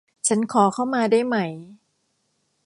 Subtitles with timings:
[0.27, 1.37] ฉันขอเข้ามาได้ไหม